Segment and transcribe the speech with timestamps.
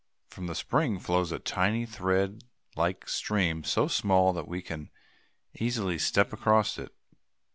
[0.31, 2.43] "]From the spring flows a tiny, thread
[2.75, 4.89] like stream, so small that we can
[5.59, 6.91] easily step across it.